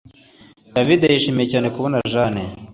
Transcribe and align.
David 0.75 1.01
yishimiye 1.13 1.47
cyane 1.53 1.67
kubona 1.75 1.97
Jane 2.11 2.43